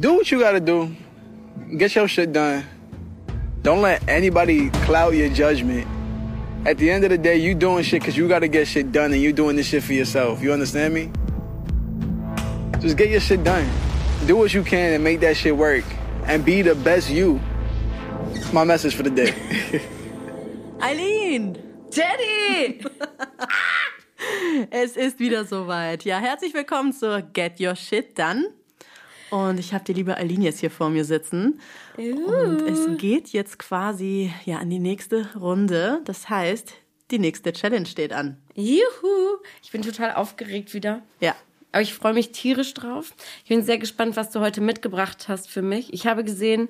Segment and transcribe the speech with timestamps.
[0.00, 0.94] do what you gotta do.
[1.76, 2.64] Get your shit done.
[3.62, 5.86] Don't let anybody cloud your judgment.
[6.66, 9.12] At the end of the day, you doing shit because you gotta get shit done
[9.12, 10.42] and you doing this shit for yourself.
[10.42, 11.10] You understand me?
[12.80, 13.68] Just get your shit done.
[14.26, 15.84] Do what you can and make that shit work.
[16.26, 17.40] And be the best you.
[18.32, 19.34] It's my message for the day.
[20.82, 21.56] Eileen!
[21.90, 22.80] Teddy!
[24.70, 26.04] es ist wieder soweit.
[26.04, 28.48] Ja, herzlich willkommen zur Get Your Shit Done.
[29.34, 31.58] Und ich habe die liebe Eileen jetzt hier vor mir sitzen.
[31.98, 32.02] Uh.
[32.02, 36.02] Und es geht jetzt quasi ja in die nächste Runde.
[36.04, 36.72] Das heißt,
[37.10, 38.36] die nächste Challenge steht an.
[38.54, 39.38] Juhu!
[39.60, 41.02] Ich bin total aufgeregt wieder.
[41.18, 41.34] Ja.
[41.72, 43.12] Aber ich freue mich tierisch drauf.
[43.42, 45.92] Ich bin sehr gespannt, was du heute mitgebracht hast für mich.
[45.92, 46.68] Ich habe gesehen,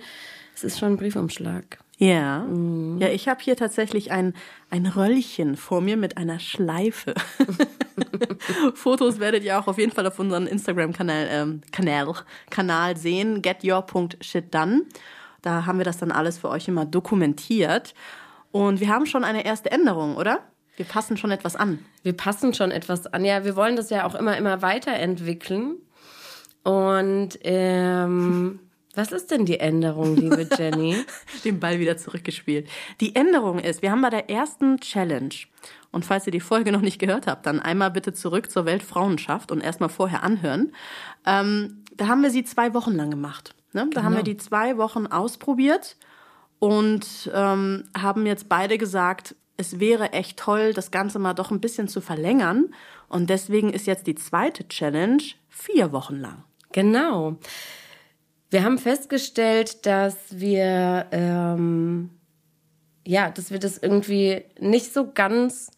[0.54, 1.83] es ist schon ein Briefumschlag.
[1.98, 2.98] Ja, mhm.
[2.98, 4.34] ja, ich habe hier tatsächlich ein,
[4.70, 7.14] ein Röllchen vor mir mit einer Schleife.
[8.74, 12.12] Fotos werdet ihr auch auf jeden Fall auf unserem Instagram-Kanal ähm, Kanal,
[12.50, 14.82] Kanal sehen, getyour.shitdone.
[15.42, 17.94] Da haben wir das dann alles für euch immer dokumentiert.
[18.50, 20.40] Und wir haben schon eine erste Änderung, oder?
[20.76, 21.84] Wir passen schon etwas an.
[22.02, 23.24] Wir passen schon etwas an.
[23.24, 25.76] Ja, wir wollen das ja auch immer, immer weiterentwickeln.
[26.64, 28.58] Und ähm,
[28.94, 30.96] Was ist denn die Änderung, liebe Jenny?
[31.44, 32.68] Den Ball wieder zurückgespielt.
[33.00, 35.34] Die Änderung ist, wir haben bei der ersten Challenge,
[35.90, 39.52] und falls ihr die Folge noch nicht gehört habt, dann einmal bitte zurück zur Weltfrauenschaft
[39.52, 40.72] und erstmal vorher anhören.
[41.24, 43.54] Ähm, da haben wir sie zwei Wochen lang gemacht.
[43.72, 43.82] Ne?
[43.82, 44.02] Da genau.
[44.02, 45.96] haben wir die zwei Wochen ausprobiert
[46.58, 51.60] und ähm, haben jetzt beide gesagt, es wäre echt toll, das Ganze mal doch ein
[51.60, 52.74] bisschen zu verlängern.
[53.08, 56.42] Und deswegen ist jetzt die zweite Challenge vier Wochen lang.
[56.72, 57.38] Genau.
[58.54, 62.10] Wir haben festgestellt, dass wir ähm,
[63.04, 65.72] ja, dass wir das irgendwie nicht so ganz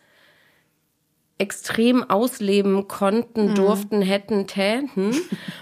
[1.39, 3.55] extrem ausleben konnten, mhm.
[3.55, 5.15] durften, hätten, täten.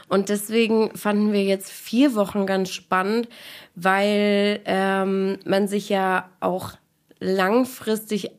[0.08, 3.28] Und deswegen fanden wir jetzt vier Wochen ganz spannend,
[3.76, 6.72] weil ähm, man sich ja auch
[7.20, 8.32] langfristig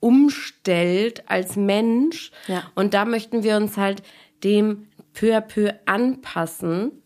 [0.00, 2.32] umstellt als Mensch.
[2.48, 2.62] Ja.
[2.74, 4.02] Und da möchten wir uns halt
[4.42, 7.02] dem peu à peu anpassen.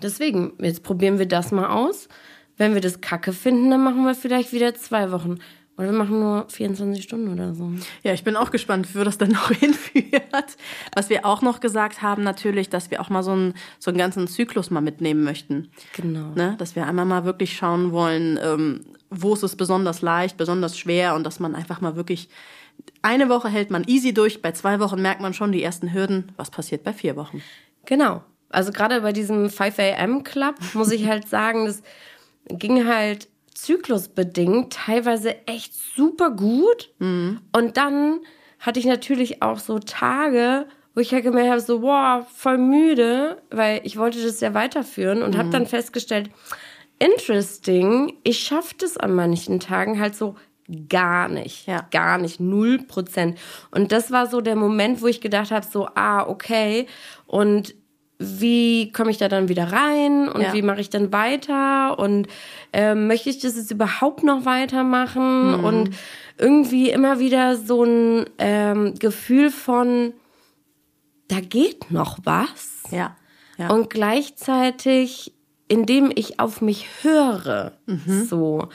[0.00, 2.08] Deswegen, jetzt probieren wir das mal aus.
[2.56, 5.38] Wenn wir das kacke finden, dann machen wir vielleicht wieder zwei Wochen.
[5.78, 7.72] Oder wir machen nur 24 Stunden oder so.
[8.02, 10.56] Ja, ich bin auch gespannt, wo das dann noch hinführt.
[10.94, 13.98] Was wir auch noch gesagt haben, natürlich, dass wir auch mal so einen, so einen
[13.98, 15.70] ganzen Zyklus mal mitnehmen möchten.
[15.96, 16.32] Genau.
[16.34, 16.56] Ne?
[16.58, 21.14] Dass wir einmal mal wirklich schauen wollen, ähm, wo ist es besonders leicht, besonders schwer
[21.14, 22.28] und dass man einfach mal wirklich
[23.02, 26.32] eine Woche hält man easy durch, bei zwei Wochen merkt man schon die ersten Hürden.
[26.36, 27.42] Was passiert bei vier Wochen?
[27.84, 28.22] Genau.
[28.52, 31.82] Also gerade bei diesem 5 AM Club muss ich halt sagen, das
[32.48, 36.90] ging halt zyklusbedingt teilweise echt super gut.
[36.98, 37.40] Mhm.
[37.52, 38.20] Und dann
[38.58, 43.42] hatte ich natürlich auch so Tage, wo ich halt gemerkt habe, so, boah, voll müde,
[43.50, 45.38] weil ich wollte das ja weiterführen und mhm.
[45.38, 46.30] habe dann festgestellt,
[46.98, 50.36] interesting, ich schaffe das an manchen Tagen halt so
[50.88, 51.66] gar nicht.
[51.66, 51.86] Ja.
[51.90, 52.40] Gar nicht.
[52.40, 53.38] Null Prozent.
[53.70, 56.86] Und das war so der Moment, wo ich gedacht habe, so, ah, okay.
[57.26, 57.74] Und
[58.22, 60.52] wie komme ich da dann wieder rein und ja.
[60.52, 62.28] wie mache ich dann weiter und
[62.72, 65.64] ähm, möchte ich das jetzt überhaupt noch weitermachen mhm.
[65.64, 65.90] und
[66.38, 70.12] irgendwie immer wieder so ein ähm, Gefühl von
[71.28, 73.16] da geht noch was ja.
[73.58, 73.68] ja.
[73.70, 75.32] und gleichzeitig
[75.72, 78.26] indem ich auf mich höre mhm.
[78.28, 78.68] so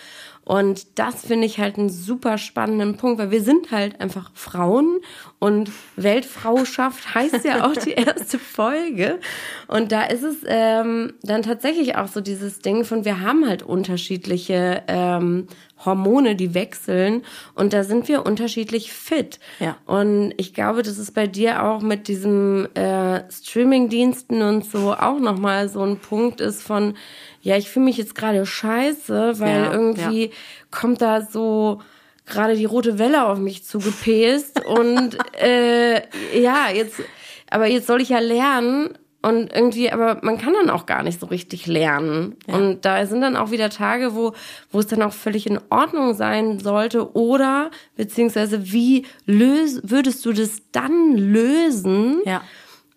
[0.47, 5.01] und das finde ich halt einen super spannenden Punkt, weil wir sind halt einfach Frauen
[5.39, 9.19] und Weltfrauschaft heißt ja auch die erste Folge.
[9.67, 13.61] Und da ist es ähm, dann tatsächlich auch so dieses Ding von, wir haben halt
[13.61, 15.47] unterschiedliche ähm,
[15.85, 17.23] Hormone, die wechseln
[17.53, 19.39] und da sind wir unterschiedlich fit.
[19.59, 19.77] Ja.
[19.85, 25.19] Und ich glaube, das ist bei dir auch mit diesem äh, Streaming-Diensten und so auch
[25.19, 26.95] nochmal so ein Punkt ist von,
[27.41, 30.31] ja, ich fühle mich jetzt gerade scheiße, weil ja, irgendwie ja.
[30.71, 31.81] kommt da so
[32.25, 36.01] gerade die rote Welle auf mich zugepäst und äh,
[36.39, 37.01] ja, jetzt,
[37.49, 41.19] aber jetzt soll ich ja lernen und irgendwie, aber man kann dann auch gar nicht
[41.19, 42.37] so richtig lernen.
[42.47, 42.55] Ja.
[42.55, 44.33] Und da sind dann auch wieder Tage, wo,
[44.71, 47.13] wo es dann auch völlig in Ordnung sein sollte.
[47.13, 52.21] Oder, beziehungsweise, wie lös, würdest du das dann lösen?
[52.23, 52.41] Ja.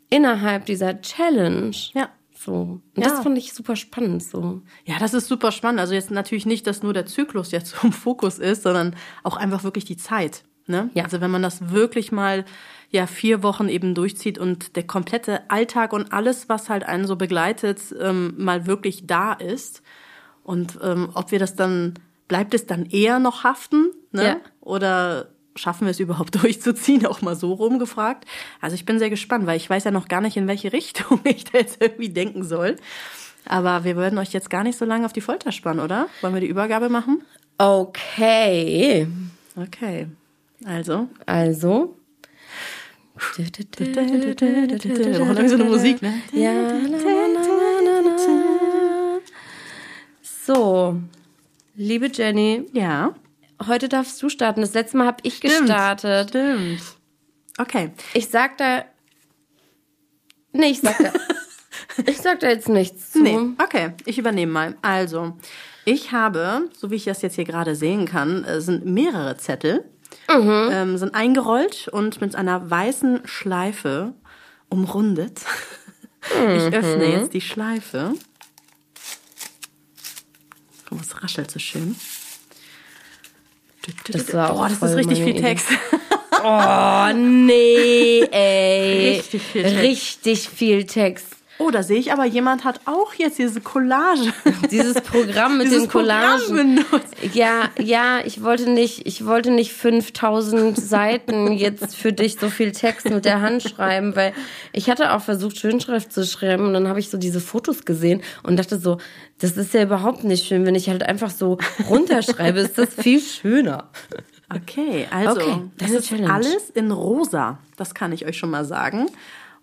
[0.08, 1.74] Innerhalb dieser Challenge.
[1.94, 2.10] Ja.
[2.32, 2.80] So.
[2.94, 3.08] Und ja.
[3.08, 4.62] das fand ich super spannend so.
[4.84, 5.80] Ja, das ist super spannend.
[5.80, 8.94] Also jetzt natürlich nicht, dass nur der Zyklus jetzt zum Fokus ist, sondern
[9.24, 10.44] auch einfach wirklich die Zeit.
[10.66, 10.90] Ne?
[10.94, 11.04] Ja.
[11.04, 12.44] Also wenn man das wirklich mal
[12.90, 17.16] ja vier Wochen eben durchzieht und der komplette Alltag und alles, was halt einen so
[17.16, 19.82] begleitet, ähm, mal wirklich da ist.
[20.42, 21.94] Und ähm, ob wir das dann,
[22.26, 23.90] bleibt es dann eher noch haften?
[24.10, 24.24] Ne?
[24.24, 24.36] Ja.
[24.60, 28.24] Oder schaffen wir es überhaupt durchzuziehen, auch mal so rumgefragt.
[28.60, 31.20] Also ich bin sehr gespannt, weil ich weiß ja noch gar nicht, in welche Richtung
[31.24, 32.76] ich da jetzt irgendwie denken soll.
[33.46, 36.08] Aber wir würden euch jetzt gar nicht so lange auf die Folter spannen, oder?
[36.20, 37.22] Wollen wir die Übergabe machen?
[37.56, 39.06] Okay.
[39.56, 40.08] Okay.
[40.64, 41.08] Also.
[41.26, 41.96] Also.
[43.36, 46.14] Wir brauchen irgendwie so eine Musik, ne?
[46.32, 46.52] Ja.
[50.22, 51.00] So,
[51.74, 53.14] liebe Jenny, Ja.
[53.66, 54.62] heute darfst du starten.
[54.62, 56.30] Das letzte Mal habe ich gestartet.
[56.30, 56.80] Stimmt.
[57.58, 57.90] Okay.
[58.14, 58.84] Ich sag da.
[60.52, 61.12] Nee, ich sag da.
[62.06, 63.22] ich sag da jetzt nichts zu.
[63.22, 64.76] Nee, okay, ich übernehme mal.
[64.82, 65.36] Also,
[65.84, 69.84] ich habe, so wie ich das jetzt hier gerade sehen kann, äh, sind mehrere Zettel,
[70.30, 74.14] ähm, sind eingerollt und mit einer weißen Schleife
[74.68, 75.40] umrundet.
[76.22, 78.12] Ich öffne jetzt die Schleife.
[80.90, 81.96] Mal, es raschelt so schön.
[84.08, 85.40] Das war auch Boah, das ist richtig viel Idee.
[85.40, 85.68] Text.
[86.44, 89.16] Oh, nee, ey.
[89.16, 89.78] Richtig viel Text.
[89.78, 91.36] Richtig viel Text.
[91.60, 94.32] Oh, da sehe ich aber, jemand hat auch jetzt diese Collage.
[94.70, 96.84] Dieses Programm mit Dieses den Collagen.
[97.34, 102.72] Ja, ja, ich wollte nicht, ich wollte nicht 5000 Seiten jetzt für dich so viel
[102.72, 104.32] Text mit der Hand schreiben, weil
[104.72, 108.22] ich hatte auch versucht, Schönschrift zu schreiben und dann habe ich so diese Fotos gesehen
[108.42, 108.96] und dachte so,
[109.38, 111.58] das ist ja überhaupt nicht schön, wenn ich halt einfach so
[111.88, 113.90] runterschreibe, ist das viel schöner.
[114.54, 116.32] Okay, also Okay, das ist Challenge.
[116.32, 117.58] alles in rosa.
[117.76, 119.06] Das kann ich euch schon mal sagen.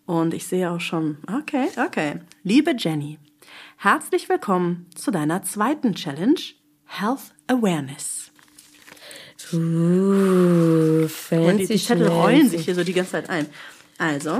[0.07, 2.21] Und ich sehe auch schon, okay, okay.
[2.41, 3.19] Liebe Jenny,
[3.75, 6.39] herzlich willkommen zu deiner zweiten Challenge,
[6.85, 8.31] Health Awareness.
[9.51, 13.47] Uh, Und fancy die, die Zettel rollen sich hier so die ganze Zeit ein.
[13.97, 14.39] Also,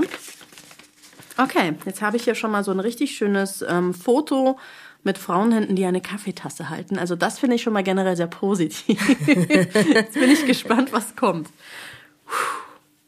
[1.36, 4.58] okay, jetzt habe ich hier schon mal so ein richtig schönes ähm, Foto
[5.02, 6.98] mit Frauenhänden, die eine Kaffeetasse halten.
[6.98, 9.06] Also das finde ich schon mal generell sehr positiv.
[9.26, 11.50] jetzt bin ich gespannt, was kommt.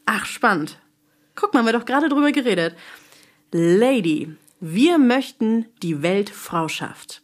[0.04, 0.78] Ach, spannend.
[1.40, 2.76] Guck mal, wir haben doch gerade drüber geredet.
[3.50, 4.28] Lady,
[4.60, 7.22] wir möchten die Weltfrauschaft.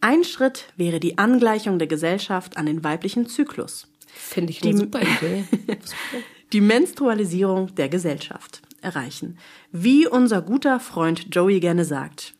[0.00, 3.86] Ein Schritt wäre die Angleichung der Gesellschaft an den weiblichen Zyklus.
[4.08, 5.44] Finde ich eine super Idee.
[6.52, 9.38] Die Menstrualisierung der Gesellschaft erreichen.
[9.70, 12.34] Wie unser guter Freund Joey gerne sagt.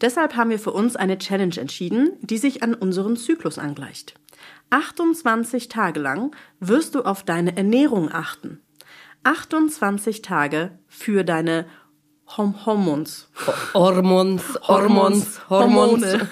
[0.00, 4.14] Deshalb haben wir für uns eine Challenge entschieden, die sich an unseren Zyklus angleicht.
[4.70, 8.60] 28 Tage lang wirst du auf deine Ernährung achten.
[9.26, 11.66] 28 Tage für deine
[12.36, 13.28] Hom Hormons.
[13.74, 15.50] Hormons, Hormons, Hormons.
[15.50, 16.28] Hormone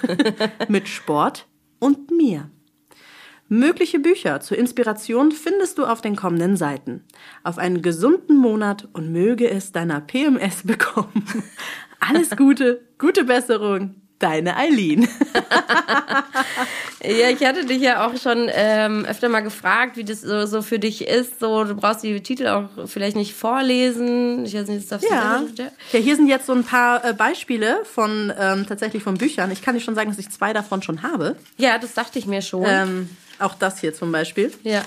[0.68, 1.48] mit Sport
[1.80, 2.50] und mir.
[3.48, 7.04] Mögliche Bücher zur Inspiration findest du auf den kommenden Seiten.
[7.42, 11.26] Auf einen gesunden Monat und möge es deiner PMS bekommen.
[11.98, 15.08] Alles Gute, gute Besserung, deine Eileen.
[17.06, 20.62] Ja, ich hatte dich ja auch schon ähm, öfter mal gefragt, wie das so, so
[20.62, 21.38] für dich ist.
[21.40, 24.44] So, du brauchst die Titel auch vielleicht nicht vorlesen.
[24.46, 25.42] Ich weiß nicht, das darfst Ja.
[25.56, 29.50] selber- ja, hier sind jetzt so ein paar äh, Beispiele von ähm, tatsächlich von Büchern.
[29.50, 31.36] Ich kann dir schon sagen, dass ich zwei davon schon habe.
[31.58, 32.64] Ja, das dachte ich mir schon.
[32.66, 34.52] Ähm, auch das hier zum Beispiel.
[34.62, 34.82] ja.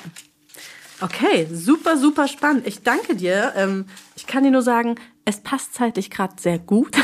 [0.99, 2.65] Okay, super, super spannend.
[2.67, 3.53] Ich danke dir.
[3.55, 3.85] Ähm,
[4.15, 4.95] ich kann dir nur sagen,
[5.25, 6.95] es passt zeitlich gerade sehr gut.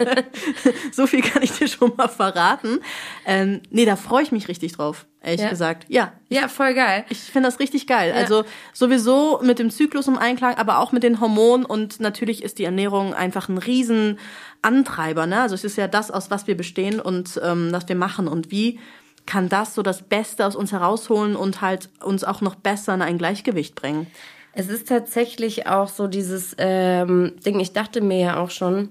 [0.92, 2.78] so viel kann ich dir schon mal verraten.
[3.26, 5.50] Ähm, nee, da freue ich mich richtig drauf, ehrlich Ja.
[5.50, 5.84] gesagt.
[5.88, 7.04] Ja, Ja, voll geil.
[7.10, 8.12] ich finde das richtig geil.
[8.16, 12.58] Also sowieso mit dem Zyklus im Einklang, aber auch mit den Hormonen und natürlich ist
[12.58, 14.18] die Ernährung einfach ein riesen
[14.62, 15.26] Antreiber.
[15.26, 15.40] Ne?
[15.40, 18.50] Also es ist ja das, aus was wir bestehen und ähm, was wir machen und
[18.50, 18.78] wie
[19.26, 23.02] kann das so das Beste aus uns herausholen und halt uns auch noch besser in
[23.02, 24.06] ein Gleichgewicht bringen.
[24.54, 28.90] Es ist tatsächlich auch so dieses ähm, Ding, ich dachte mir ja auch schon,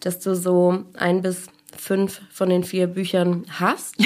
[0.00, 3.96] dass du so ein bis fünf von den vier Büchern hast.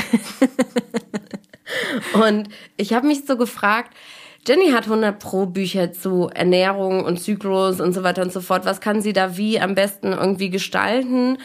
[2.14, 3.94] und ich habe mich so gefragt,
[4.46, 8.64] Jenny hat 100 Pro Bücher zu Ernährung und Zyklus und so weiter und so fort.
[8.64, 11.38] Was kann sie da wie am besten irgendwie gestalten?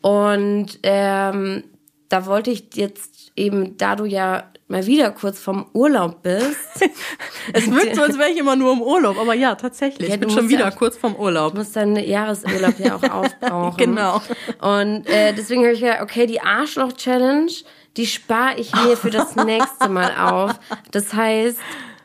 [0.00, 1.64] Und ähm,
[2.08, 6.56] da wollte ich jetzt eben, da du ja mal wieder kurz vom Urlaub bist,
[7.54, 10.08] Es wirkt so, als wäre ich immer nur im Urlaub, aber ja, tatsächlich.
[10.08, 11.52] Ja, ich bin schon ja wieder auch- kurz vom Urlaub.
[11.52, 13.76] Du musst deinen Jahresurlaub ja auch aufbrauchen.
[13.78, 14.20] Genau.
[14.60, 17.50] Und äh, deswegen habe ich gedacht, okay, die Arschloch-Challenge,
[17.96, 20.60] die spare ich mir für das nächste Mal auf.
[20.90, 21.58] Das heißt,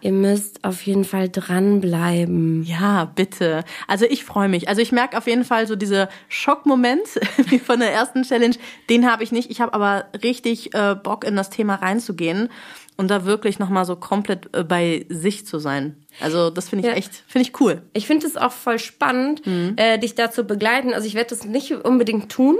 [0.04, 2.64] ihr müsst auf jeden Fall dranbleiben.
[2.64, 3.64] Ja, bitte.
[3.88, 4.68] Also ich freue mich.
[4.68, 7.08] Also ich merke auf jeden Fall so diese Schockmoment
[7.38, 8.56] wie von der ersten Challenge,
[8.90, 9.50] den habe ich nicht.
[9.50, 12.50] Ich habe aber richtig äh, Bock in das Thema reinzugehen
[12.98, 15.96] und da wirklich noch mal so komplett äh, bei sich zu sein.
[16.20, 16.98] Also das finde ich Ja.
[16.98, 17.82] echt, finde ich cool.
[17.94, 19.42] Ich finde es auch voll spannend,
[19.78, 20.94] äh, dich da zu begleiten.
[20.94, 22.56] Also ich werde das nicht unbedingt tun,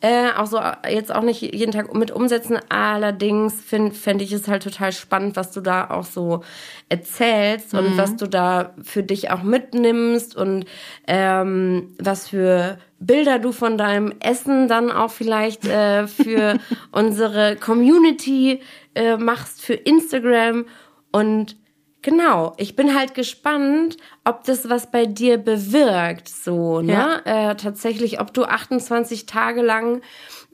[0.00, 2.58] äh, auch so äh, jetzt auch nicht jeden Tag mit umsetzen.
[2.70, 6.42] Allerdings finde fänd ich es halt total spannend, was du da auch so
[6.88, 10.64] erzählst und was du da für dich auch mitnimmst und
[11.06, 16.58] ähm, was für Bilder du von deinem Essen dann auch vielleicht äh, für
[16.92, 18.60] unsere Community
[18.94, 20.66] äh, machst, für Instagram.
[21.12, 21.56] Und
[22.02, 27.20] genau, ich bin halt gespannt, ob das was bei dir bewirkt, so, ne?
[27.24, 27.50] Ja.
[27.50, 30.00] Äh, tatsächlich, ob du 28 Tage lang,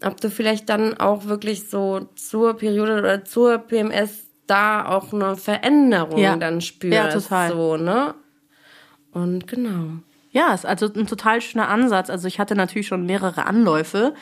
[0.03, 5.37] ob du vielleicht dann auch wirklich so zur Periode oder zur PMS da auch eine
[5.37, 6.37] Veränderung Ja.
[6.37, 6.95] dann spürst.
[6.95, 7.51] Ja, total.
[7.53, 8.15] So, ne?
[9.13, 9.99] Und genau.
[10.33, 12.11] Ja, ist also ein total schöner Ansatz.
[12.11, 14.15] Also ich hatte natürlich schon mehrere Anläufe.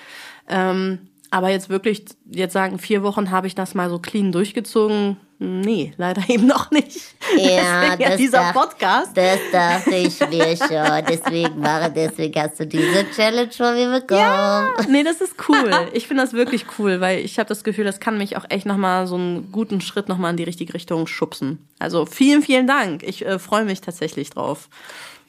[0.49, 0.99] Ähm,
[1.31, 5.17] aber jetzt wirklich, jetzt sagen, vier Wochen habe ich das mal so clean durchgezogen.
[5.39, 6.99] Nee, leider eben noch nicht.
[7.37, 9.17] Ja, Deswegen ja das dieser dacht- Podcast.
[9.17, 11.05] Das dachte ich mir schon.
[11.09, 14.69] Deswegen mache, deswegen hast du diese Challenge von mir bekommen.
[14.91, 15.71] Nee, das ist cool.
[15.93, 18.67] Ich finde das wirklich cool, weil ich habe das Gefühl, das kann mich auch echt
[18.67, 21.65] nochmal so einen guten Schritt nochmal in die richtige Richtung schubsen.
[21.79, 23.05] Also vielen, vielen Dank.
[23.05, 24.69] Ich äh, freue mich tatsächlich drauf.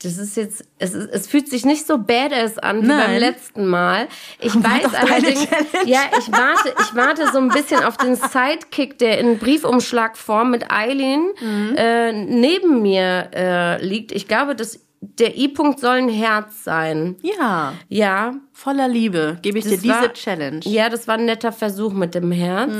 [0.03, 2.99] Das ist jetzt, es, ist, es fühlt sich nicht so badass an wie Nein.
[3.07, 4.07] beim letzten Mal.
[4.39, 5.47] Ich Warte weiß allerdings,
[5.85, 10.71] ja, ich warte, ich warte so ein bisschen auf den Sidekick, der in Briefumschlagform mit
[10.71, 11.75] Eileen Mhm.
[11.77, 14.11] äh, neben mir äh, liegt.
[14.11, 17.17] Ich glaube, das, der I-Punkt soll ein Herz sein.
[17.21, 20.61] Ja, Ja, voller Liebe gebe ich dir Das diese war- Challenge.
[20.63, 22.73] ja, das war ein netter Versuch mit dem Herz.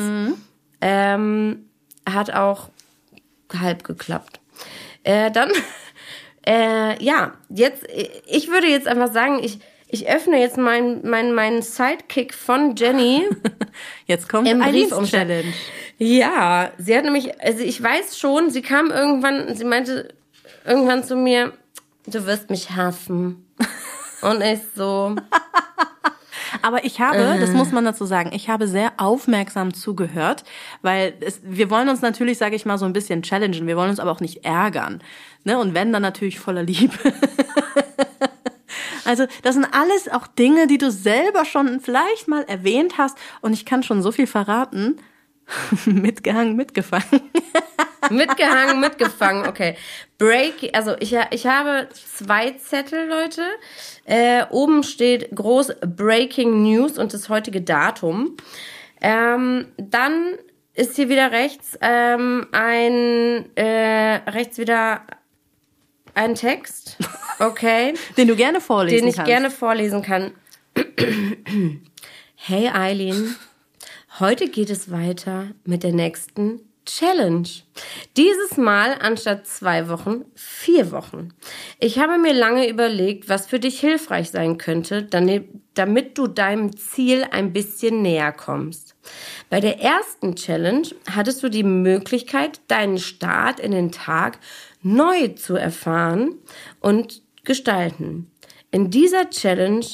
[0.82, 1.66] Ähm,
[2.10, 2.70] hat auch
[3.60, 4.40] halb geklappt.
[5.04, 5.50] Äh, dann,
[6.46, 7.86] äh, ja, jetzt,
[8.26, 13.28] ich würde jetzt einfach sagen, ich, ich öffne jetzt meinen mein, mein Sidekick von Jenny.
[14.08, 15.28] Jetzt kommt Im Eileens Briefumschlag.
[15.28, 15.54] Challenge.
[15.98, 20.14] ja, sie hat nämlich, also ich weiß schon, sie kam irgendwann, sie meinte
[20.66, 21.54] irgendwann zu mir,
[22.08, 23.46] du wirst mich hassen.
[24.22, 25.16] Und ich so,
[26.62, 27.40] Aber ich habe, Äh.
[27.40, 30.44] das muss man dazu sagen, ich habe sehr aufmerksam zugehört,
[30.82, 33.68] weil es, wir wollen uns natürlich, sage ich mal, so ein bisschen challengen.
[33.68, 35.02] Wir wollen uns aber auch nicht ärgern.
[35.44, 35.58] Ne?
[35.58, 36.94] Und wenn, dann natürlich voller Liebe.
[39.04, 43.18] Also das sind alles auch Dinge, die du selber schon vielleicht mal erwähnt hast.
[43.42, 44.98] Und ich kann schon so viel verraten.
[45.86, 47.04] Mitgehangen, mitgefangen.
[48.10, 49.76] Mitgehangen, mitgefangen, okay.
[50.18, 53.44] Break, also ich, ich habe zwei Zettel, Leute.
[54.06, 58.36] Äh, oben steht groß Breaking News und das heutige Datum.
[59.02, 60.38] Ähm, dann
[60.74, 65.02] ist hier wieder rechts ähm, ein äh, rechts wieder
[66.14, 66.98] ein Text,
[67.40, 69.30] okay, Den du gerne vorlesen den ich kannst.
[69.30, 70.32] gerne vorlesen kann.
[72.36, 73.36] Hey Eileen,
[74.20, 77.48] heute geht es weiter mit der nächsten Challenge.
[78.18, 81.30] Dieses Mal anstatt zwei Wochen, vier Wochen.
[81.80, 87.26] Ich habe mir lange überlegt, was für dich hilfreich sein könnte, damit du deinem Ziel
[87.32, 88.96] ein bisschen näher kommst.
[89.50, 94.40] Bei der ersten Challenge hattest du die Möglichkeit, deinen Start in den Tag
[94.82, 96.40] neu zu erfahren
[96.82, 98.30] und gestalten.
[98.70, 99.86] In dieser Challenge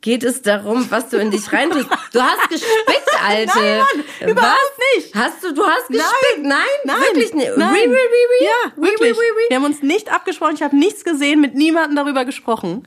[0.00, 1.88] geht es darum, was du in dich reintust.
[2.12, 3.50] Du hast gespickt, Alte.
[3.54, 4.96] Nein, Mann, überhaupt was?
[4.96, 5.14] nicht.
[5.14, 6.42] Hast du, du hast gespickt?
[6.42, 7.56] Nein, Nein, wirklich nicht.
[7.56, 7.74] Nein.
[7.74, 8.44] Wie, wie, wie?
[8.44, 9.16] Ja, wirklich.
[9.48, 10.54] Wir haben uns nicht abgesprochen.
[10.54, 12.86] Ich habe nichts gesehen, mit niemandem darüber gesprochen.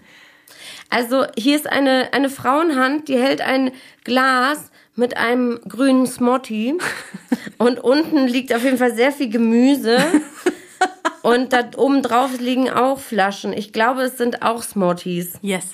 [0.90, 3.72] Also hier ist eine, eine Frauenhand, die hält ein
[4.04, 6.78] Glas mit einem grünen Smotti
[7.58, 9.98] und unten liegt auf jeden Fall sehr viel Gemüse
[11.24, 13.54] und da oben drauf liegen auch Flaschen.
[13.54, 15.40] Ich glaube, es sind auch Smotties.
[15.42, 15.66] Yes.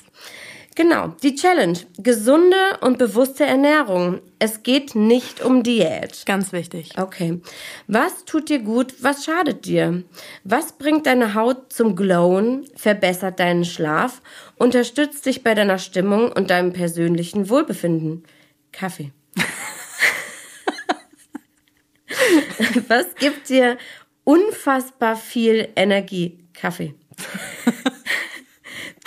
[0.79, 1.77] Genau, die Challenge.
[1.97, 4.21] Gesunde und bewusste Ernährung.
[4.39, 6.25] Es geht nicht um Diät.
[6.25, 6.91] Ganz wichtig.
[6.97, 7.41] Okay.
[7.87, 8.93] Was tut dir gut?
[9.01, 10.05] Was schadet dir?
[10.45, 12.65] Was bringt deine Haut zum Glowen?
[12.77, 14.21] Verbessert deinen Schlaf?
[14.55, 18.23] Unterstützt dich bei deiner Stimmung und deinem persönlichen Wohlbefinden?
[18.71, 19.11] Kaffee.
[22.87, 23.77] Was gibt dir
[24.23, 26.37] unfassbar viel Energie?
[26.53, 26.95] Kaffee.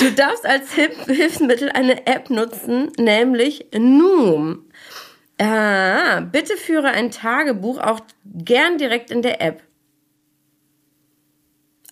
[0.02, 4.64] Du darfst als Hilf Hilfsmittel eine App nutzen, nämlich Noom.
[5.38, 9.62] Ah, bitte führe ein Tagebuch auch gern direkt in der App.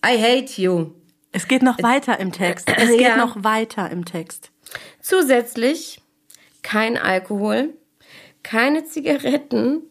[0.05, 0.91] I hate you.
[1.31, 2.69] Es geht noch weiter im Text.
[2.75, 3.15] Es geht Ja.
[3.15, 4.51] noch weiter im Text.
[5.01, 6.01] Zusätzlich
[6.63, 7.73] kein Alkohol,
[8.43, 9.83] keine Zigaretten,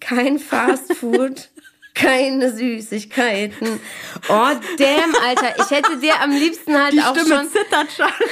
[0.00, 1.50] kein Fastfood,
[1.94, 3.80] keine Süßigkeiten.
[4.28, 5.54] Oh, damn, Alter.
[5.58, 8.28] Ich hätte dir am liebsten halt Die auch Stimme schon zittert schon.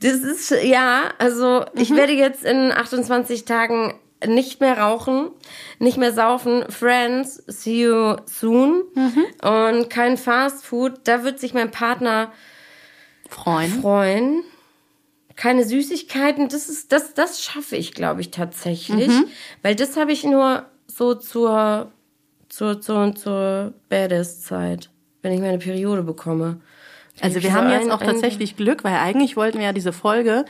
[0.00, 3.94] Das ist, ja, also ich werde jetzt in 28 Tagen
[4.26, 5.30] nicht mehr rauchen,
[5.78, 6.64] nicht mehr saufen.
[6.68, 8.82] Friends, see you soon.
[9.42, 11.00] Und kein Fast Food.
[11.04, 12.32] Da wird sich mein Partner
[13.28, 13.80] Freuen.
[13.80, 14.44] freuen.
[15.36, 19.10] Keine Süßigkeiten, das ist, das, das schaffe ich, glaube ich, tatsächlich.
[19.62, 21.92] Weil das habe ich nur so zur,
[22.48, 24.90] zur, zur, zur Badass-Zeit,
[25.22, 26.60] wenn ich meine Periode bekomme.
[27.20, 30.44] Also wir haben jetzt auch tatsächlich Glück, weil eigentlich wollten wir ja diese Folge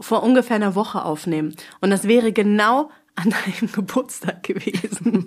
[0.00, 1.54] vor ungefähr einer Woche aufnehmen.
[1.80, 5.24] Und das wäre genau an deinem Geburtstag gewesen.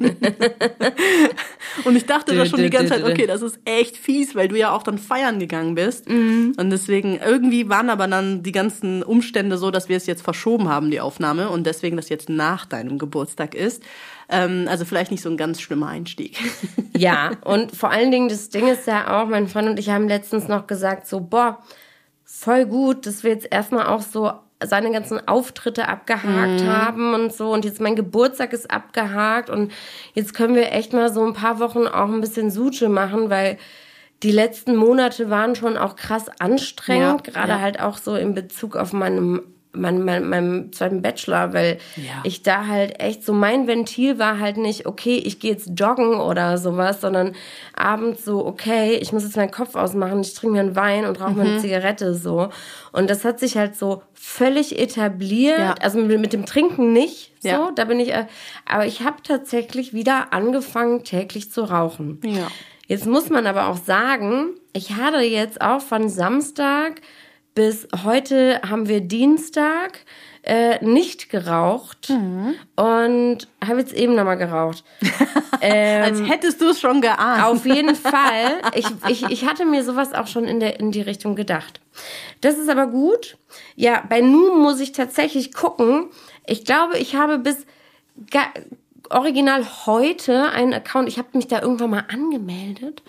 [1.86, 4.58] und ich dachte da schon die ganze Zeit, okay, das ist echt fies, weil du
[4.58, 6.08] ja auch dann feiern gegangen bist.
[6.08, 10.68] Und deswegen, irgendwie waren aber dann die ganzen Umstände so, dass wir es jetzt verschoben
[10.68, 11.50] haben, die Aufnahme.
[11.50, 13.84] Und deswegen das jetzt nach deinem Geburtstag ist.
[14.30, 16.38] Ähm, also vielleicht nicht so ein ganz schlimmer Einstieg.
[16.98, 20.08] Ja, und vor allen Dingen, das Ding ist ja auch, mein Freund und ich haben
[20.08, 21.60] letztens noch gesagt, so, boah,
[22.26, 24.32] voll gut, dass wir jetzt erstmal auch so
[24.64, 27.52] seine ganzen Auftritte abgehakt haben und so.
[27.54, 29.72] Und jetzt mein Geburtstag ist abgehakt und
[30.16, 33.60] jetzt können wir echt mal so ein paar Wochen auch ein bisschen Suche machen, weil
[34.24, 37.62] die letzten Monate waren schon auch krass anstrengend, Ja, gerade ja.
[37.62, 39.44] halt auch so in Bezug auf meinem
[39.74, 42.22] mein, mein, meinem zweiten Bachelor, weil Ja.
[42.24, 46.16] ich da halt echt so mein Ventil war halt nicht, okay, ich gehe jetzt joggen
[46.20, 47.36] oder sowas, sondern
[47.76, 51.20] abends so, okay, ich muss jetzt meinen Kopf ausmachen, ich trinke mir einen Wein und
[51.22, 51.38] rauche Mhm.
[51.38, 52.50] mir eine Zigarette so.
[52.92, 55.76] Und das hat sich halt so völlig etabliert, Ja.
[55.82, 57.72] also mit, mit dem Trinken nicht, so, Ja.
[57.76, 58.26] da bin ich, äh,
[58.66, 62.20] aber ich habe tatsächlich wieder angefangen, täglich zu rauchen.
[62.24, 62.48] Ja.
[62.88, 67.02] Jetzt muss man aber auch sagen, ich hatte jetzt auch von Samstag
[67.58, 70.06] bis heute haben wir Dienstag
[70.44, 72.12] äh, nicht geraucht
[72.76, 74.84] und habe jetzt eben nochmal geraucht.
[75.62, 77.46] Als hättest du es schon geahnt.
[77.46, 78.62] Auf jeden Fall.
[78.76, 81.82] Ich, ich, ich hatte mir sowas auch schon in, der, in die Richtung gedacht.
[82.42, 83.40] Das ist aber gut.
[83.76, 86.10] Ja, bei Noom muss ich tatsächlich gucken.
[86.46, 87.66] Ich glaube, ich habe bis
[89.10, 91.08] original heute einen Account.
[91.08, 93.02] Ich habe mich da irgendwann mal angemeldet.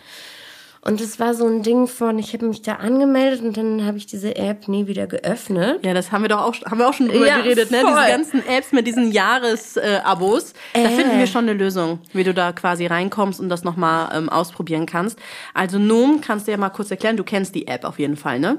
[0.88, 3.98] Und es war so ein Ding von, ich habe mich da angemeldet und dann habe
[3.98, 5.84] ich diese App nie wieder geöffnet.
[5.84, 7.80] Ja, das haben wir doch auch, haben wir auch schon drüber Ja, geredet, ne?
[7.80, 7.92] voll.
[7.94, 10.54] Diese ganzen Apps mit diesen Jahresabos.
[10.74, 10.88] da Äh.
[10.88, 14.86] finden wir schon eine Lösung, wie du da quasi reinkommst und das nochmal ähm, ausprobieren
[14.86, 15.18] kannst.
[15.54, 17.16] Also Noom kannst du ja mal kurz erklären.
[17.16, 18.58] Du kennst die App auf jeden Fall, ne?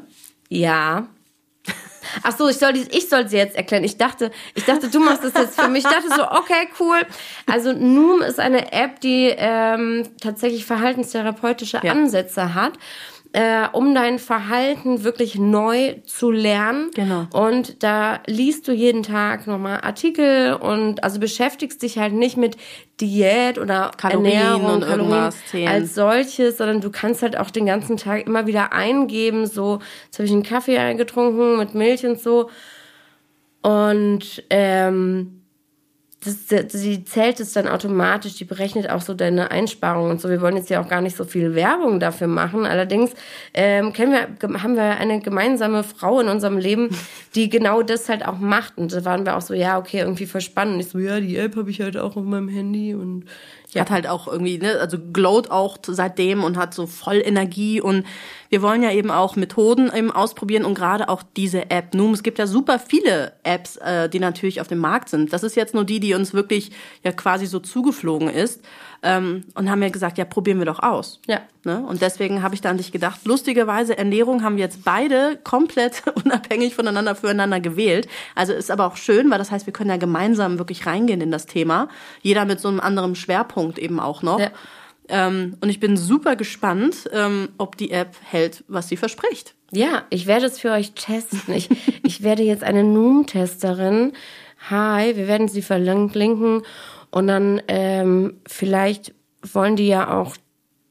[0.49, 1.07] Ja.
[2.23, 3.83] Ach so, ich soll, die, ich soll sie jetzt erklären.
[3.83, 5.85] Ich dachte, ich dachte, du machst das jetzt für mich.
[5.85, 7.01] Ich dachte so, okay, cool.
[7.45, 11.91] Also Noom ist eine App, die ähm, tatsächlich verhaltenstherapeutische Ja.
[11.91, 12.73] Ansätze hat,
[13.31, 16.89] äh, um dein Verhalten wirklich neu zu lernen.
[16.95, 17.27] Genau.
[17.31, 22.57] Und da liest du jeden Tag nochmal Artikel und also beschäftigst dich halt nicht mit
[22.99, 25.67] Diät oder Kalorien Ernährung, und Kalorien irgendwas zählen.
[25.67, 30.17] als solches, sondern du kannst halt auch den ganzen Tag immer wieder eingeben, so, jetzt
[30.17, 32.49] habe ich einen Kaffee eingetrunken mit Milch und so.
[33.61, 35.38] Und ähm,
[36.21, 40.29] das, sie zählt es dann automatisch, die berechnet auch so deine Einsparungen und so.
[40.29, 42.65] Wir wollen jetzt ja auch gar nicht so viel Werbung dafür machen.
[42.65, 43.11] Allerdings
[43.53, 46.89] ähm, kennen wir, haben wir eine gemeinsame Frau in unserem Leben,
[47.35, 48.77] die genau das halt auch macht.
[48.77, 50.75] Und da waren wir auch so, ja, okay, irgendwie voll spannend.
[50.75, 53.23] Und ich so, ja, die App habe ich halt auch auf meinem Handy und
[53.71, 53.81] ja.
[53.81, 58.05] Hat halt auch irgendwie, ne, also glowt auch seitdem und hat so voll Energie und
[58.49, 62.13] wir wollen ja eben auch Methoden eben ausprobieren und gerade auch diese App Noom.
[62.13, 65.31] Es gibt ja super viele Apps, äh, die natürlich auf dem Markt sind.
[65.33, 66.71] Das ist jetzt nur die, die uns wirklich
[67.03, 68.61] ja quasi so zugeflogen ist.
[69.01, 71.21] Ähm, und haben ja gesagt, ja, probieren wir doch aus.
[71.25, 71.39] Ja.
[71.63, 71.81] Ne?
[71.87, 73.21] Und deswegen habe ich da an dich gedacht.
[73.23, 78.09] Lustigerweise, Ernährung haben wir jetzt beide komplett unabhängig voneinander füreinander gewählt.
[78.35, 81.31] Also ist aber auch schön, weil das heißt, wir können ja gemeinsam wirklich reingehen in
[81.31, 81.87] das Thema.
[82.21, 84.39] Jeder mit so einem anderen Schwerpunkt eben auch noch.
[84.39, 84.51] Ja.
[85.09, 89.55] Ähm, und ich bin super gespannt, ähm, ob die App hält, was sie verspricht.
[89.71, 91.53] Ja, ich werde es für euch testen.
[91.53, 91.69] Ich,
[92.03, 94.13] ich werde jetzt eine Noom-Testerin.
[94.69, 96.63] Hi, wir werden sie verlinken.
[97.11, 100.35] Und dann ähm, vielleicht wollen die ja auch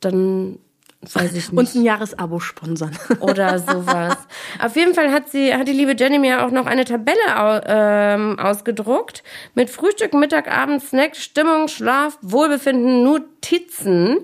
[0.01, 0.59] dann,
[1.01, 1.59] weiß ich nicht.
[1.59, 2.97] Uns ein Jahresabo sponsern.
[3.21, 4.17] oder sowas.
[4.61, 7.61] Auf jeden Fall hat sie, hat die liebe Jenny mir auch noch eine Tabelle au,
[7.67, 9.23] ähm, ausgedruckt
[9.55, 14.19] mit Frühstück, Mittag, Abend, Snack, Stimmung, Schlaf, Wohlbefinden, Notizen,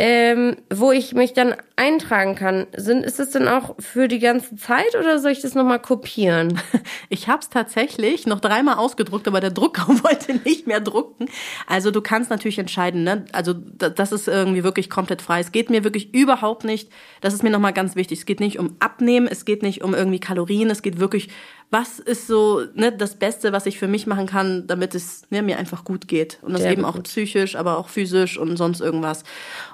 [0.00, 2.68] ähm, wo ich mich dann eintragen kann.
[2.76, 6.58] Sind, ist das denn auch für die ganze Zeit oder soll ich das nochmal kopieren?
[7.10, 11.26] Ich habe es tatsächlich noch dreimal ausgedruckt, aber der Drucker wollte nicht mehr drucken.
[11.66, 13.24] Also du kannst natürlich entscheiden, ne?
[13.32, 15.40] Also da- das ist irgendwie wirklich komplett frei.
[15.40, 16.90] Es geht mir wirklich überhaupt nicht,
[17.22, 19.94] das ist mir nochmal ganz wichtig, es geht nicht um Abnehmen, es geht nicht um
[19.94, 21.28] irgendwie Kalorien, es geht wirklich,
[21.70, 25.42] was ist so ne, das Beste, was ich für mich machen kann, damit es ne,
[25.42, 26.38] mir einfach gut geht.
[26.40, 27.04] Und das Sehr eben auch gut.
[27.04, 29.24] psychisch, aber auch physisch und sonst irgendwas.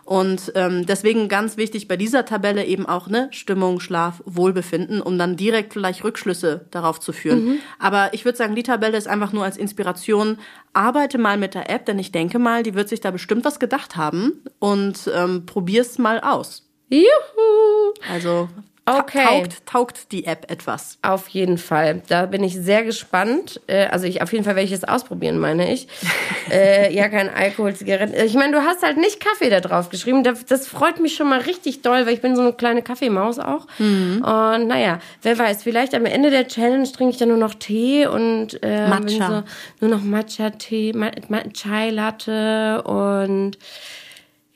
[0.05, 5.19] Und ähm, deswegen ganz wichtig bei dieser Tabelle eben auch ne Stimmung, Schlaf, Wohlbefinden, um
[5.19, 7.61] dann direkt vielleicht Rückschlüsse darauf zu führen.
[7.79, 10.39] Aber ich würde sagen, die Tabelle ist einfach nur als Inspiration.
[10.73, 13.61] Arbeite mal mit der App, denn ich denke mal, die wird sich da bestimmt was
[13.61, 16.69] gedacht haben und ähm, probier's mal aus.
[16.89, 17.95] Juhu!
[18.13, 18.49] Also
[18.87, 19.25] Okay.
[19.25, 20.99] Taugt, taugt die App etwas?
[21.01, 22.03] Auf jeden Fall.
[22.09, 23.61] Da bin ich sehr gespannt.
[23.67, 25.89] Äh, also ich auf jeden Fall werde ich es ausprobieren, meine ich.
[26.51, 28.15] äh, ja, kein Alkohol, Zigaretten.
[28.27, 30.23] Ich meine, du hast halt nicht Kaffee da drauf geschrieben.
[30.23, 33.39] Das, das freut mich schon mal richtig doll, weil ich bin so eine kleine Kaffeemaus
[33.39, 33.67] auch.
[33.79, 34.17] Mhm.
[34.17, 38.07] Und naja, wer weiß, vielleicht am Ende der Challenge trinke ich dann nur noch Tee
[38.07, 39.45] und äh, Matcha.
[39.81, 43.57] so, nur noch Matcha-Tee, Ma Ma Chai-Latte und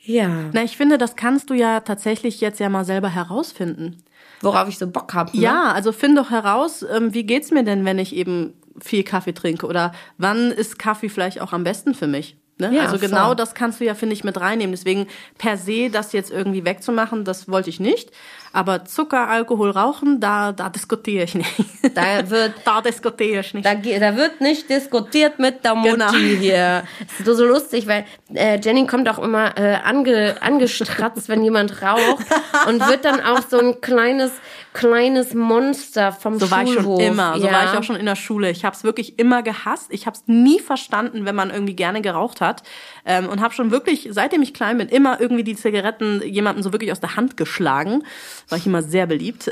[0.01, 4.03] ja, Na, ich finde, das kannst du ja tatsächlich jetzt ja mal selber herausfinden.
[4.41, 5.35] Worauf ich so Bock habe.
[5.35, 5.43] Ne?
[5.43, 9.33] Ja, also find doch heraus, ähm, wie geht's mir denn, wenn ich eben viel Kaffee
[9.33, 12.37] trinke oder wann ist Kaffee vielleicht auch am besten für mich?
[12.59, 12.75] Ne?
[12.75, 13.07] Ja, also voll.
[13.07, 14.71] genau das kannst du ja, finde ich, mit reinnehmen.
[14.73, 18.11] Deswegen per se das jetzt irgendwie wegzumachen, das wollte ich nicht.
[18.51, 21.51] Aber Zucker, Alkohol, Rauchen, da, da diskutiere ich nicht.
[21.93, 23.65] Da wird da diskutiere ich nicht.
[23.65, 26.11] Da, da wird nicht diskutiert mit der Mutti Genau.
[26.13, 26.83] hier.
[26.99, 31.43] Das ist so, so lustig, weil äh, Jenny kommt auch immer äh, ange, angestratzt, wenn
[31.43, 32.25] jemand raucht
[32.67, 34.31] und wird dann auch so ein kleines
[34.73, 37.01] kleines Monster vom So war ich schon Schulhof.
[37.01, 37.39] immer.
[37.39, 37.51] So ja.
[37.51, 38.49] war ich auch schon in der Schule.
[38.51, 39.87] Ich habe es wirklich immer gehasst.
[39.89, 42.63] Ich habe es nie verstanden, wenn man irgendwie gerne geraucht hat.
[43.05, 46.71] Ähm, und habe schon wirklich, seitdem ich klein bin, immer irgendwie die Zigaretten jemandem so
[46.71, 48.03] wirklich aus der Hand geschlagen.
[48.49, 49.49] War ich immer sehr beliebt.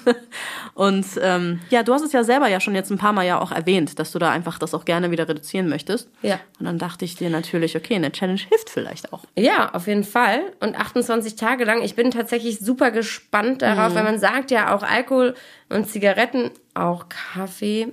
[0.74, 3.40] und ähm, ja, du hast es ja selber ja schon jetzt ein paar Mal ja
[3.40, 6.08] auch erwähnt, dass du da einfach das auch gerne wieder reduzieren möchtest.
[6.22, 6.38] Ja.
[6.58, 9.24] Und dann dachte ich dir natürlich, okay, eine Challenge hilft vielleicht auch.
[9.38, 10.40] Ja, auf jeden Fall.
[10.60, 11.82] Und 28 Tage lang.
[11.82, 15.34] Ich bin tatsächlich super gespannt darauf, weil man sagt ja auch Alkohol
[15.68, 17.88] und Zigaretten, auch Kaffee,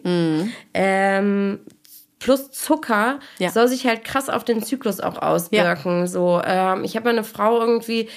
[0.73, 1.59] ähm,
[2.19, 3.49] plus Zucker Ja.
[3.49, 6.07] soll sich halt krass auf den Zyklus auch auswirken.
[6.07, 8.09] So, ähm, ich habe mal eine Frau irgendwie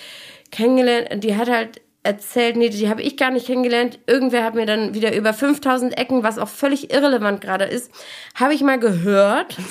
[0.51, 3.99] kennengelernt, die hat halt erzählt, nee, die habe ich gar nicht kennengelernt.
[4.07, 7.91] Irgendwer hat mir dann wieder über 5000 Ecken, was auch völlig irrelevant gerade ist,
[8.35, 9.57] habe ich mal gehört.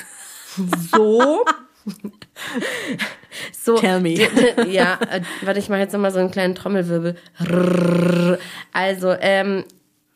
[0.90, 1.44] So.
[3.52, 4.14] So, Tell me.
[4.68, 7.16] ja, äh, warte, ich mache jetzt nochmal so einen kleinen Trommelwirbel.
[8.72, 9.64] Also, ähm,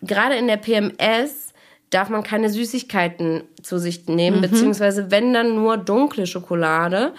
[0.03, 1.53] gerade in der PMS
[1.90, 7.14] darf man keine Süßigkeiten zu sich nehmen, beziehungsweise wenn dann nur dunkle Schokolade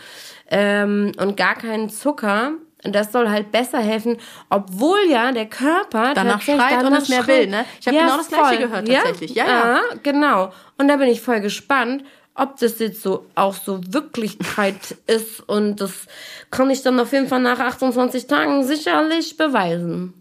[0.49, 2.53] ähm, und gar keinen Zucker.
[2.85, 4.17] Und das soll halt besser helfen,
[4.49, 7.37] obwohl ja der Körper Danach schreit und danach es mehr schreit.
[7.41, 7.65] will, ne?
[7.79, 9.33] Ich hab genau das Gleiche gehört tatsächlich.
[9.35, 9.81] Ja, ja.
[10.03, 10.51] genau.
[10.77, 12.03] Und da bin ich voll gespannt,
[12.35, 15.39] ob das jetzt so auch so Wirklichkeit ist.
[15.47, 16.05] Und das
[16.51, 20.13] kann ich dann auf jeden Fall nach 28 Tagen sicherlich beweisen.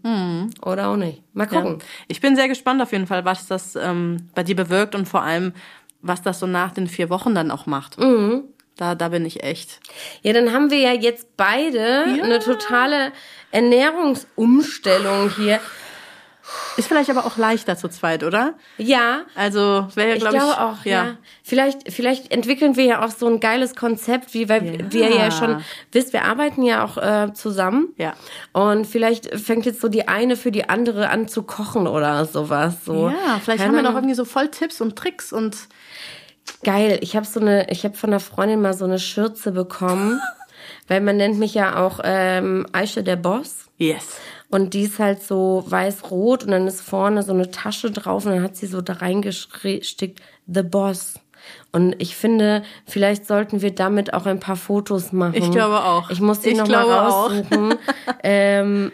[0.63, 1.21] Oder auch nicht.
[1.33, 1.61] Mal Ja.
[1.61, 1.79] gucken.
[2.07, 5.21] Ich bin sehr gespannt auf jeden Fall, was das ähm, bei dir bewirkt und vor
[5.23, 5.53] allem,
[6.01, 7.99] was das so nach den vier Wochen dann auch macht.
[7.99, 8.43] Mhm.
[8.77, 9.79] Da, da bin ich echt.
[10.21, 13.11] Ja, dann haben wir ja jetzt beide eine totale
[13.51, 15.59] Ernährungsumstellung hier.
[16.77, 18.53] Ist vielleicht aber auch leichter zu zweit, oder?
[18.77, 21.17] Ja, Also wäre ja, ich glaube ich, glaube auch, ja.
[21.41, 24.91] Vielleicht, vielleicht entwickeln wir ja auch so ein geiles Konzept, wie weil Ja.
[24.91, 27.93] wir ja schon wisst, wir arbeiten ja auch äh, zusammen.
[27.97, 28.13] Ja.
[28.53, 32.85] Und vielleicht fängt jetzt so die eine für die andere an zu kochen oder sowas.
[32.85, 33.09] So.
[33.09, 35.57] Ja, vielleicht Keine haben wir noch irgendwie so voll Tipps und Tricks und
[36.63, 36.97] Geil.
[37.01, 40.19] Ich habe so eine, ich habe von einer Freundin mal so eine Schürze bekommen,
[40.87, 43.65] weil man nennt mich ja auch ähm, Aisha der Boss.
[43.77, 44.19] yes.
[44.51, 48.31] Und die ist halt so weiß-rot und dann ist vorne so eine Tasche drauf und
[48.31, 51.15] dann hat sie so da reingestickt, The Boss.
[51.71, 55.33] Und ich finde, vielleicht sollten wir damit auch ein paar Fotos machen.
[55.33, 56.09] Ich glaube auch.
[56.09, 57.29] Ich muss die Ich noch mal glaube auch.
[57.31, 57.73] raussuchen.
[58.23, 58.91] ähm,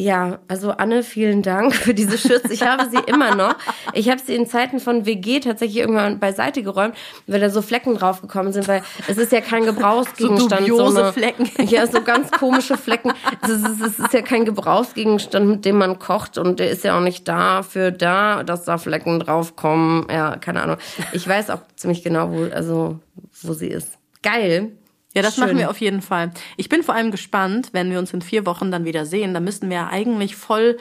[0.00, 2.52] ja, also Anne, vielen Dank für diese Schürze.
[2.52, 3.54] Ich habe sie immer noch.
[3.92, 6.94] Ich habe sie in Zeiten von WG tatsächlich irgendwann beiseite geräumt,
[7.26, 10.66] weil da so Flecken draufgekommen sind, weil es ist ja kein Gebrauchsgegenstand.
[10.68, 11.50] So dubiose eine- Flecken.
[11.66, 13.12] Ja, so ganz komische Flecken.
[13.42, 16.96] Es ist, es ist ja kein Gebrauchsgegenstand, mit dem man kocht und der ist ja
[16.96, 20.06] auch nicht dafür da, dass da Flecken draufkommen.
[20.10, 20.76] Ja, keine Ahnung.
[21.12, 22.98] Ich weiß auch ziemlich genau, wo, also,
[23.42, 23.98] wo sie ist.
[24.22, 24.72] Geil.
[25.14, 25.44] Ja, das Schön.
[25.44, 26.30] machen wir auf jeden Fall.
[26.56, 29.34] Ich bin vor allem gespannt, wenn wir uns in vier Wochen dann wieder sehen.
[29.34, 30.78] Da müssten wir ja eigentlich voll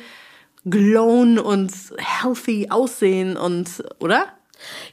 [0.65, 4.25] glown und healthy aussehen und, oder?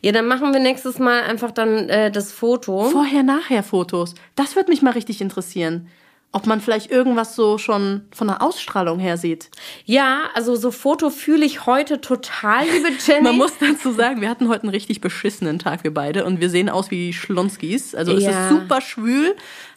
[0.01, 2.85] Ja, dann machen wir nächstes Mal einfach dann äh, das Foto.
[2.85, 4.14] Vorher-Nachher-Fotos.
[4.37, 5.88] Das würde mich mal richtig interessieren.
[6.33, 9.49] Ob man vielleicht irgendwas so schon von der Ausstrahlung her sieht.
[9.87, 13.23] Ja, also so Foto fühle ich heute total, liebe Jenny.
[13.23, 16.27] Man muss dazu sagen, wir hatten heute einen richtig beschissenen Tag, wir beide.
[16.27, 17.95] Und wir sehen aus wie Schlonskis.
[17.95, 18.49] Also es Ja.
[18.51, 19.35] ist super schwül,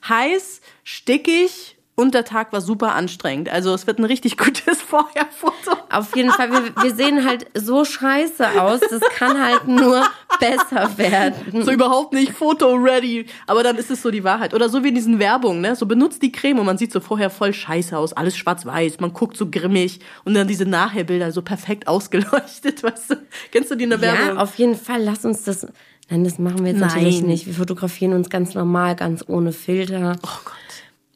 [0.09, 3.49] heiß, stickig und der Tag war super anstrengend.
[3.49, 5.75] Also es wird ein richtig gutes Vorherfoto.
[5.89, 8.79] Auf jeden Fall, wir, wir sehen halt so scheiße aus.
[8.79, 10.03] Das kann halt nur
[10.39, 11.62] besser werden.
[11.63, 13.25] So überhaupt nicht Foto-ready.
[13.47, 14.53] Aber dann ist es so die Wahrheit.
[14.53, 15.75] Oder so wie in diesen Werbungen, ne?
[15.75, 18.13] So benutzt die Creme und man sieht so vorher voll scheiße aus.
[18.13, 19.01] Alles schwarz-weiß.
[19.01, 19.99] Man guckt so grimmig.
[20.23, 23.15] Und dann diese Nachherbilder so perfekt ausgeleuchtet, weißt du?
[23.51, 24.38] Kennst du die in der Werbung?
[24.38, 25.03] Ja, auf jeden Fall.
[25.03, 25.67] Lass uns das.
[26.09, 26.88] Nein, das machen wir jetzt Nein.
[26.88, 27.45] natürlich nicht.
[27.45, 30.15] Wir fotografieren uns ganz normal, ganz ohne Filter.
[30.23, 30.68] oh Gott.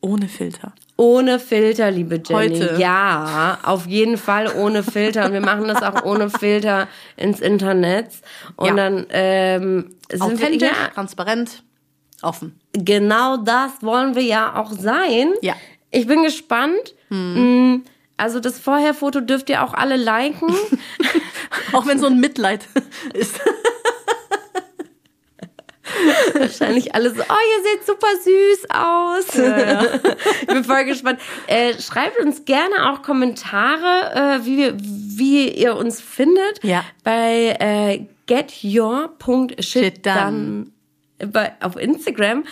[0.03, 0.73] Ohne Filter.
[0.97, 2.59] Ohne Filter, liebe Jenny.
[2.59, 2.75] Heute.
[2.77, 5.25] Ja, auf jeden Fall ohne Filter.
[5.25, 8.09] Und wir machen das auch ohne Filter ins Internet.
[8.57, 8.73] Und Ja.
[8.75, 11.63] dann ähm, sind wir, Authentisch, ja, transparent,
[12.21, 12.59] offen.
[12.73, 15.33] genau das wollen wir ja auch sein.
[15.41, 15.55] Ja.
[15.89, 16.93] Ich bin gespannt.
[17.09, 17.77] Mm,
[18.17, 20.53] Also das Vorherfoto dürft ihr auch alle liken.
[21.71, 22.61] Auch wenn so ein Mitleid
[23.13, 23.39] ist.
[26.33, 30.01] Wahrscheinlich alle so, oh, ihr seht super süß aus.
[30.41, 31.19] ich bin voll gespannt.
[31.47, 36.63] Äh, schreibt uns gerne auch Kommentare, äh, wie, wir, wie ihr uns findet.
[36.63, 36.83] Ja.
[37.03, 40.71] Bei äh, getyour.shit Shit dann
[41.19, 42.45] bei, auf Instagram.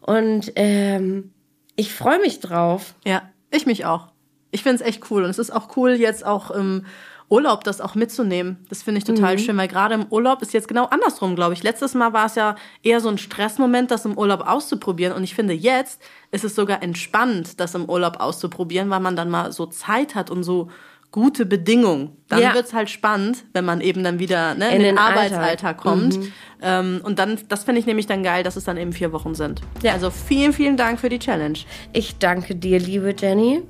[0.00, 1.32] Und ähm,
[1.76, 2.94] ich freue mich drauf.
[3.04, 4.08] Ja, ich mich auch.
[4.50, 5.24] Ich finde es echt cool.
[5.24, 6.86] Und es ist auch cool, jetzt auch im
[7.28, 8.58] Urlaub das auch mitzunehmen.
[8.68, 11.62] Das finde ich total schön, weil gerade im Urlaub ist jetzt genau andersrum, glaube ich.
[11.62, 15.14] Letztes Mal war es ja eher so ein Stressmoment, das im Urlaub auszuprobieren.
[15.14, 19.30] Und ich finde, jetzt ist es sogar entspannt, das im Urlaub auszuprobieren, weil man dann
[19.30, 20.68] mal so Zeit hat und so
[21.10, 22.16] gute Bedingungen.
[22.28, 22.54] Dann Ja.
[22.54, 25.16] wird's halt spannend, wenn man eben dann wieder ne, in, In den, den Alltag.
[25.32, 26.18] Arbeitsalltag kommt.
[26.60, 29.34] Ähm, und dann, das finde ich nämlich dann geil, dass es dann eben vier Wochen
[29.36, 29.60] sind.
[29.82, 29.92] Ja.
[29.92, 31.58] Also vielen, vielen Dank für die Challenge.
[31.92, 33.62] Ich danke dir, liebe Jenny.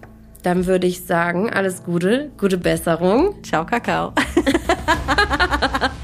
[0.44, 3.42] Dann würde ich sagen, alles Gute, gute Besserung.
[3.42, 4.12] Ciao, Kakao.